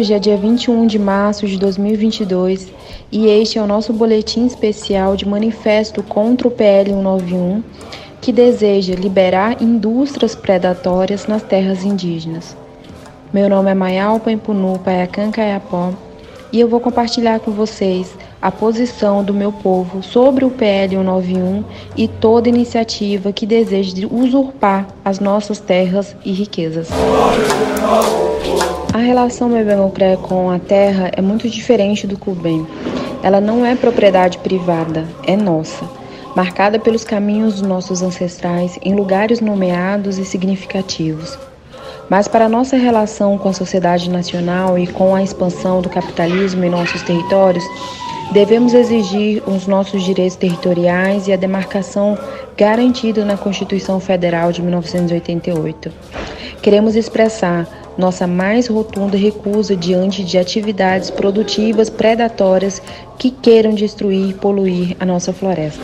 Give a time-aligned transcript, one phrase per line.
[0.00, 2.72] Hoje é dia 21 de março de 2022
[3.12, 7.62] e este é o nosso boletim especial de manifesto contra o PL 191,
[8.18, 12.56] que deseja liberar indústrias predatórias nas terras indígenas.
[13.30, 15.92] Meu nome é Mayalpa Impunu Paiacan Caiapó
[16.50, 21.62] e eu vou compartilhar com vocês a posição do meu povo sobre o PL 191
[21.94, 26.88] e toda iniciativa que deseje usurpar as nossas terras e riquezas.
[28.92, 32.66] A relação Mebengocré com a terra é muito diferente do Cubem.
[33.22, 35.88] Ela não é propriedade privada, é nossa,
[36.34, 41.38] marcada pelos caminhos dos nossos ancestrais em lugares nomeados e significativos.
[42.08, 46.70] Mas para nossa relação com a sociedade nacional e com a expansão do capitalismo em
[46.70, 47.64] nossos territórios,
[48.32, 52.18] devemos exigir os nossos direitos territoriais e a demarcação
[52.56, 55.92] garantida na Constituição Federal de 1988.
[56.60, 62.80] Queremos expressar nossa mais rotunda recusa diante de atividades produtivas predatórias
[63.18, 65.82] que queiram destruir e poluir a nossa floresta.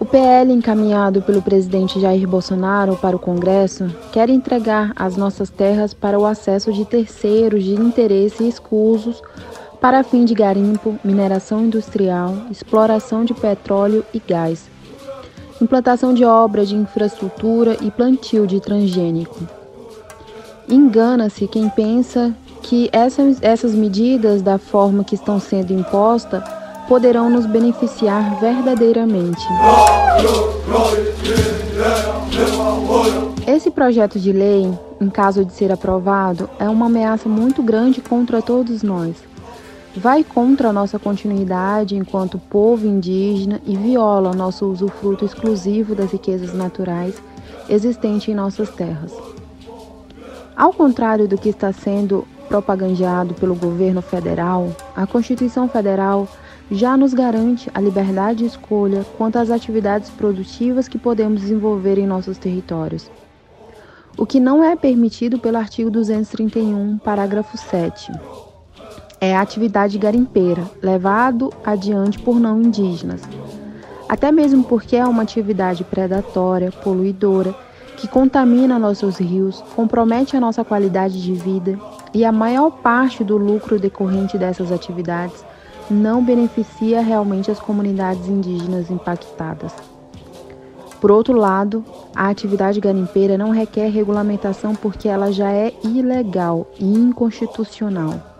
[0.00, 5.92] O PL encaminhado pelo presidente Jair Bolsonaro para o Congresso quer entregar as nossas terras
[5.92, 9.22] para o acesso de terceiros de interesse escusos
[9.80, 14.77] para fim de garimpo, mineração industrial, exploração de petróleo e gás
[15.60, 19.36] implantação de obras de infraestrutura e plantio de transgênico.
[20.68, 26.42] Engana-se quem pensa que essas, essas medidas, da forma que estão sendo impostas,
[26.86, 29.42] poderão nos beneficiar verdadeiramente.
[33.46, 38.42] Esse projeto de lei, em caso de ser aprovado, é uma ameaça muito grande contra
[38.42, 39.16] todos nós
[39.96, 46.54] vai contra a nossa continuidade enquanto povo indígena e viola nosso usufruto exclusivo das riquezas
[46.54, 47.20] naturais
[47.68, 49.12] existentes em nossas terras.
[50.56, 56.26] Ao contrário do que está sendo propagandeado pelo governo federal, a Constituição Federal
[56.70, 62.06] já nos garante a liberdade de escolha quanto às atividades produtivas que podemos desenvolver em
[62.06, 63.10] nossos territórios.
[64.16, 68.12] O que não é permitido pelo artigo 231, parágrafo 7
[69.20, 73.22] é a atividade garimpeira, levado adiante por não indígenas.
[74.08, 77.54] Até mesmo porque é uma atividade predatória, poluidora,
[77.96, 81.78] que contamina nossos rios, compromete a nossa qualidade de vida
[82.14, 85.44] e a maior parte do lucro decorrente dessas atividades
[85.90, 89.72] não beneficia realmente as comunidades indígenas impactadas.
[91.00, 91.84] Por outro lado,
[92.14, 98.37] a atividade garimpeira não requer regulamentação porque ela já é ilegal e inconstitucional.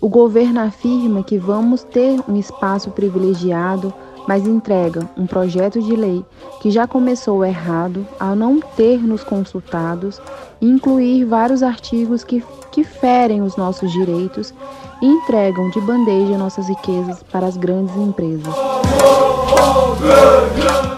[0.00, 3.92] O governo afirma que vamos ter um espaço privilegiado,
[4.28, 6.24] mas entrega um projeto de lei
[6.60, 10.20] que já começou errado ao não ter nos consultados
[10.60, 14.54] e incluir vários artigos que, que ferem os nossos direitos
[15.02, 18.54] e entregam de bandeja nossas riquezas para as grandes empresas.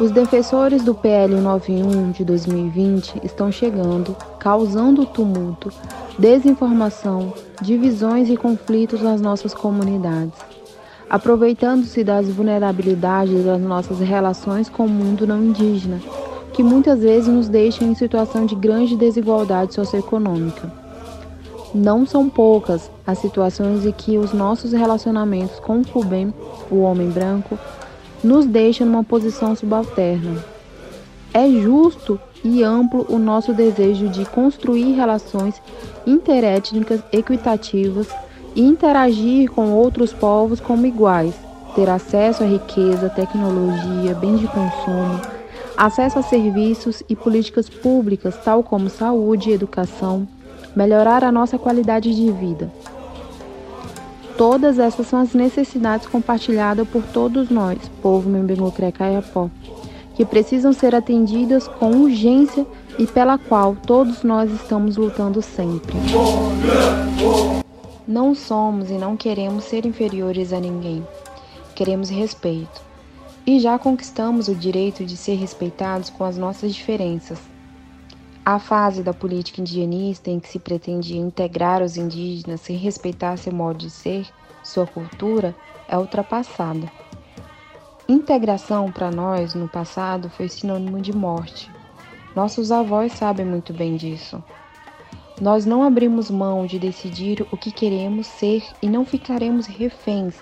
[0.00, 5.70] Os defensores do PL 91 de 2020 estão chegando, causando tumulto,
[6.18, 10.34] desinformação, divisões e conflitos nas nossas comunidades,
[11.08, 16.00] aproveitando-se das vulnerabilidades das nossas relações com o mundo não indígena,
[16.52, 20.72] que muitas vezes nos deixam em situação de grande desigualdade socioeconômica.
[21.74, 26.32] Não são poucas as situações em que os nossos relacionamentos com o Fubem,
[26.70, 27.58] o homem branco,
[28.24, 30.42] nos deixam numa posição subalterna.
[31.32, 35.60] É justo e amplo o nosso desejo de construir relações
[36.06, 38.08] interétnicas equitativas
[38.54, 41.34] e interagir com outros povos como iguais,
[41.74, 45.20] ter acesso à riqueza, tecnologia, bens de consumo,
[45.76, 50.26] acesso a serviços e políticas públicas, tal como saúde e educação,
[50.74, 52.70] melhorar a nossa qualidade de vida.
[54.36, 59.50] Todas essas são as necessidades compartilhadas por todos nós, povo Membengocré Caiapó,
[60.18, 62.66] que precisam ser atendidas com urgência
[62.98, 65.94] e pela qual todos nós estamos lutando sempre.
[68.04, 71.06] Não somos e não queremos ser inferiores a ninguém.
[71.72, 72.82] Queremos respeito.
[73.46, 77.38] E já conquistamos o direito de ser respeitados com as nossas diferenças.
[78.44, 83.52] A fase da política indigenista em que se pretendia integrar os indígenas sem respeitar seu
[83.52, 84.26] modo de ser,
[84.64, 85.54] sua cultura,
[85.88, 86.90] é ultrapassada.
[88.10, 91.70] Integração para nós no passado foi sinônimo de morte.
[92.34, 94.42] Nossos avós sabem muito bem disso.
[95.38, 100.36] Nós não abrimos mão de decidir o que queremos ser e não ficaremos reféns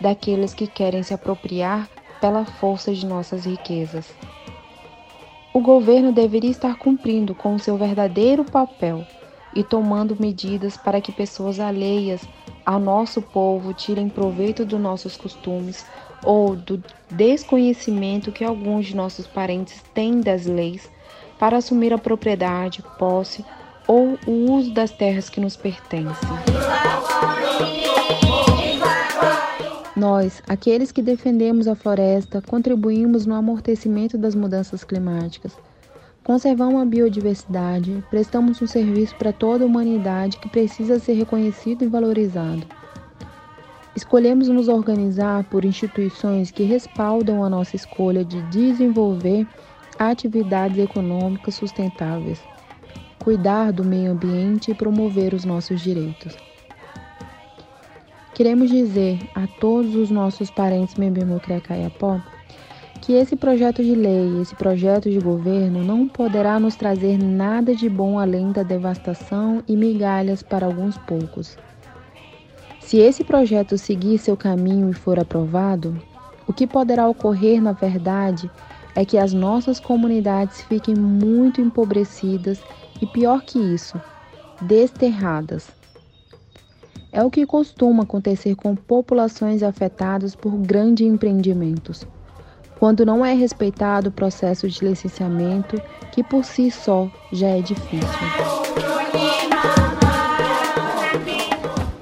[0.00, 1.88] daqueles que querem se apropriar
[2.20, 4.14] pela força de nossas riquezas.
[5.52, 9.04] O governo deveria estar cumprindo com o seu verdadeiro papel,
[9.54, 12.20] e tomando medidas para que pessoas alheias
[12.68, 15.86] ao nosso povo tirem proveito dos nossos costumes
[16.22, 20.86] ou do desconhecimento que alguns de nossos parentes têm das leis
[21.38, 23.42] para assumir a propriedade, posse
[23.86, 26.28] ou o uso das terras que nos pertencem.
[29.96, 35.56] Nós, aqueles que defendemos a floresta, contribuímos no amortecimento das mudanças climáticas.
[36.28, 41.88] Conservamos a biodiversidade, prestamos um serviço para toda a humanidade que precisa ser reconhecido e
[41.88, 42.66] valorizado.
[43.96, 49.46] Escolhemos nos organizar por instituições que respaldam a nossa escolha de desenvolver
[49.98, 52.42] atividades econômicas sustentáveis,
[53.18, 56.36] cuidar do meio ambiente e promover os nossos direitos.
[58.34, 62.20] Queremos dizer a todos os nossos parentes Membemocrecaiapó
[63.00, 67.88] que esse projeto de lei, esse projeto de governo não poderá nos trazer nada de
[67.88, 71.56] bom além da devastação e migalhas para alguns poucos.
[72.80, 76.00] Se esse projeto seguir seu caminho e for aprovado,
[76.46, 78.50] o que poderá ocorrer na verdade
[78.94, 82.60] é que as nossas comunidades fiquem muito empobrecidas
[83.00, 84.00] e pior que isso,
[84.62, 85.70] desterradas
[87.10, 92.06] é o que costuma acontecer com populações afetadas por grandes empreendimentos,
[92.78, 95.80] quando não é respeitado o processo de licenciamento,
[96.12, 98.08] que por si só já é difícil.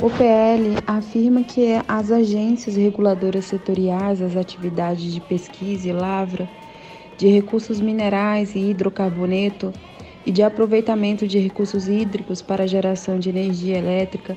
[0.03, 6.49] O PL afirma que as agências reguladoras setoriais das atividades de pesquisa e lavra,
[7.17, 9.73] de recursos minerais e hidrocarboneto
[10.25, 14.37] e de aproveitamento de recursos hídricos para geração de energia elétrica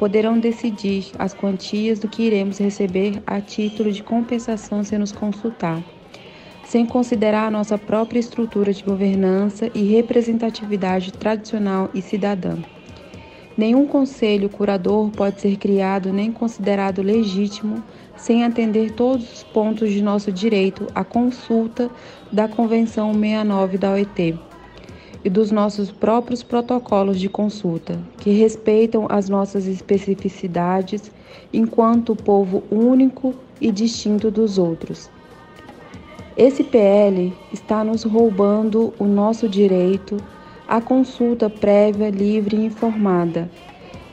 [0.00, 5.84] poderão decidir as quantias do que iremos receber a título de compensação sem nos consultar,
[6.64, 12.56] sem considerar a nossa própria estrutura de governança e representatividade tradicional e cidadã.
[13.58, 17.84] Nenhum conselho curador pode ser criado nem considerado legítimo
[18.16, 21.90] sem atender todos os pontos de nosso direito à consulta
[22.32, 24.49] da Convenção 69 da OIT
[25.24, 31.10] e dos nossos próprios protocolos de consulta, que respeitam as nossas especificidades
[31.52, 35.10] enquanto povo único e distinto dos outros.
[36.36, 40.16] Esse PL está nos roubando o nosso direito
[40.66, 43.50] à consulta prévia, livre e informada.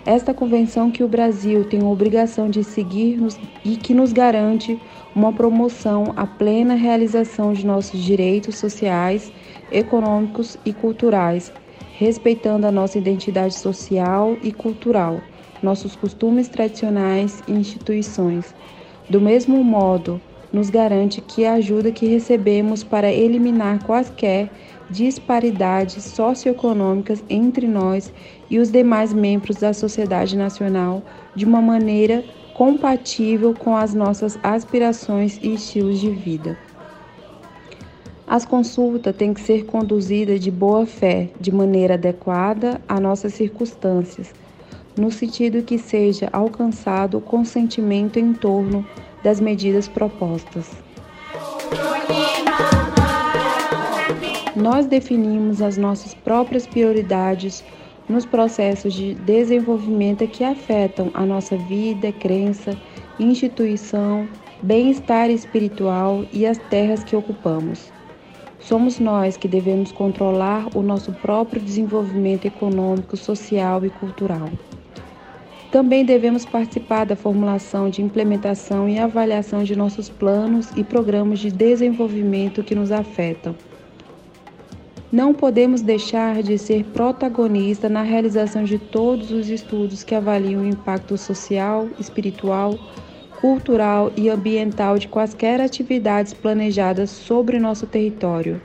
[0.05, 3.19] Esta convenção que o Brasil tem a obrigação de seguir
[3.63, 4.79] e que nos garante
[5.13, 9.31] uma promoção à plena realização de nossos direitos sociais
[9.71, 11.51] econômicos e culturais,
[11.97, 15.19] respeitando a nossa identidade social e cultural,
[15.61, 18.53] nossos costumes tradicionais e instituições.
[19.09, 20.21] Do mesmo modo,
[20.51, 24.49] nos garante que a ajuda que recebemos para eliminar quaisquer
[24.89, 28.13] disparidades socioeconômicas entre nós
[28.49, 31.03] e os demais membros da sociedade nacional
[31.35, 32.23] de uma maneira
[32.53, 36.57] compatível com as nossas aspirações e estilos de vida.
[38.29, 44.33] As consultas têm que ser conduzidas de boa fé, de maneira adequada às nossas circunstâncias,
[44.97, 48.85] no sentido que seja alcançado o consentimento em torno
[49.23, 50.69] das medidas propostas.
[54.53, 57.63] Nós definimos as nossas próprias prioridades
[58.09, 62.77] nos processos de desenvolvimento que afetam a nossa vida, crença,
[63.17, 64.27] instituição,
[64.61, 67.95] bem-estar espiritual e as terras que ocupamos.
[68.67, 74.49] Somos nós que devemos controlar o nosso próprio desenvolvimento econômico, social e cultural.
[75.71, 81.49] Também devemos participar da formulação de implementação e avaliação de nossos planos e programas de
[81.49, 83.55] desenvolvimento que nos afetam.
[85.09, 90.67] Não podemos deixar de ser protagonista na realização de todos os estudos que avaliam o
[90.67, 92.77] impacto social, espiritual,
[93.47, 98.61] cultural e ambiental de quaisquer atividades planejadas sobre nosso território.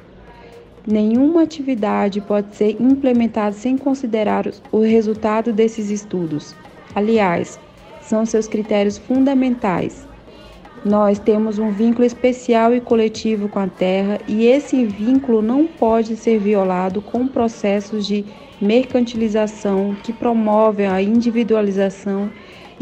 [0.85, 6.53] Nenhuma atividade pode ser implementada sem considerar o resultado desses estudos.
[6.97, 7.61] Aliás,
[8.01, 10.05] são seus critérios fundamentais.
[10.85, 16.17] Nós temos um vínculo especial e coletivo com a Terra e esse vínculo não pode
[16.17, 18.25] ser violado com processos de
[18.61, 22.29] mercantilização que promovem a individualização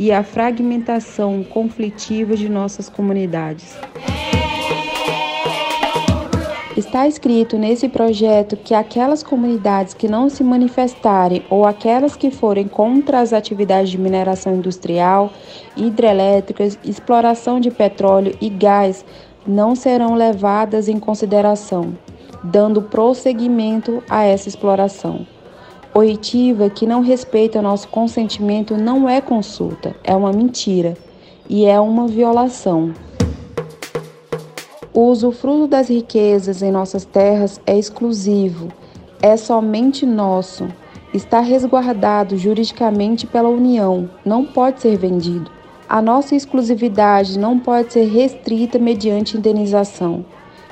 [0.01, 3.79] e a fragmentação conflitiva de nossas comunidades.
[6.75, 12.67] Está escrito nesse projeto que aquelas comunidades que não se manifestarem ou aquelas que forem
[12.67, 15.35] contra as atividades de mineração industrial,
[15.77, 19.05] hidrelétricas, exploração de petróleo e gás
[19.47, 21.95] não serão levadas em consideração,
[22.43, 25.27] dando prosseguimento a essa exploração.
[25.93, 30.97] Oitiva que não respeita nosso consentimento não é consulta, é uma mentira
[31.49, 32.95] e é uma violação.
[34.95, 38.69] O usufruto das riquezas em nossas terras é exclusivo,
[39.21, 40.69] é somente nosso,
[41.13, 45.51] está resguardado juridicamente pela União, não pode ser vendido.
[45.89, 50.25] A nossa exclusividade não pode ser restrita mediante indenização.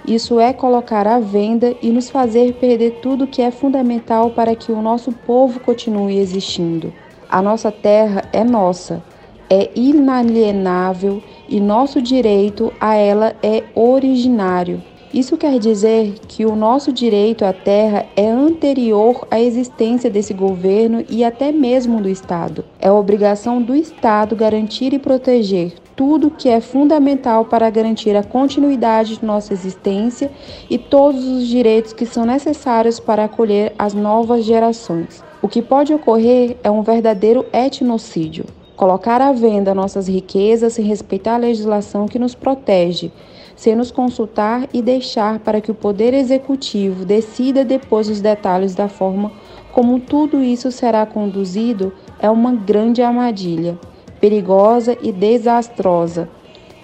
[0.06, 4.72] Isso é colocar à venda e nos fazer perder tudo que é fundamental para que
[4.72, 6.92] o nosso povo continue existindo.
[7.28, 9.02] A nossa terra é nossa,
[9.50, 14.82] é inalienável e nosso direito a ela é originário.
[15.12, 21.04] Isso quer dizer que o nosso direito à terra é anterior à existência desse governo
[21.08, 22.64] e até mesmo do Estado.
[22.78, 29.16] É obrigação do Estado garantir e proteger tudo que é fundamental para garantir a continuidade
[29.16, 30.30] de nossa existência
[30.70, 35.24] e todos os direitos que são necessários para acolher as novas gerações.
[35.42, 38.44] O que pode ocorrer é um verdadeiro etnocídio.
[38.76, 43.10] Colocar à venda nossas riquezas sem respeitar a legislação que nos protege,
[43.56, 48.88] sem nos consultar e deixar para que o Poder Executivo decida depois os detalhes da
[48.88, 49.32] forma
[49.72, 53.76] como tudo isso será conduzido, é uma grande armadilha
[54.20, 56.28] perigosa e desastrosa,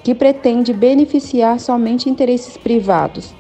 [0.03, 3.35] que pretende beneficiar somente interesses privados.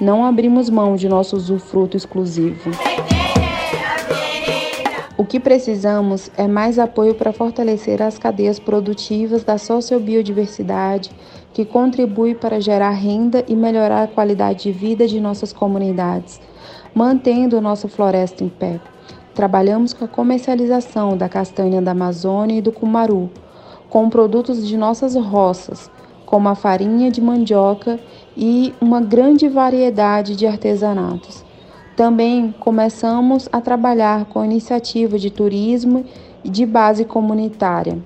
[0.00, 2.70] Não abrimos mão de nosso usufruto exclusivo.
[5.18, 11.10] O que precisamos é mais apoio para fortalecer as cadeias produtivas da sociobiodiversidade,
[11.54, 16.38] que contribui para gerar renda e melhorar a qualidade de vida de nossas comunidades,
[16.94, 18.78] mantendo nossa floresta em pé.
[19.36, 23.28] Trabalhamos com a comercialização da castanha da Amazônia e do cumaru,
[23.90, 25.90] com produtos de nossas roças,
[26.24, 28.00] como a farinha de mandioca
[28.34, 31.44] e uma grande variedade de artesanatos.
[31.94, 36.06] Também começamos a trabalhar com iniciativa de turismo
[36.42, 37.98] de base comunitária.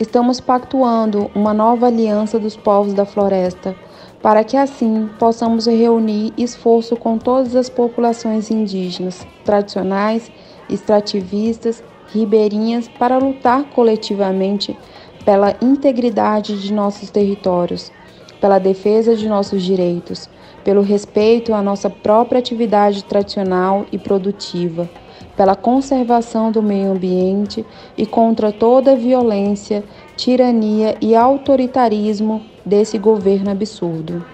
[0.00, 3.76] Estamos pactuando uma nova aliança dos povos da floresta
[4.22, 10.30] para que assim possamos reunir esforço com todas as populações indígenas, tradicionais,
[10.68, 11.82] extrativistas,
[12.12, 14.76] ribeirinhas para lutar coletivamente
[15.24, 17.92] pela integridade de nossos territórios,
[18.40, 20.28] pela defesa de nossos direitos,
[20.64, 24.88] pelo respeito à nossa própria atividade tradicional e produtiva,
[25.36, 27.64] pela conservação do meio ambiente
[27.96, 29.84] e contra toda a violência,
[30.16, 34.24] tirania e autoritarismo desse governo absurdo.